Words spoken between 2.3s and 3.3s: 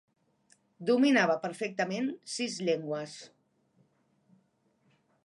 sis llengües.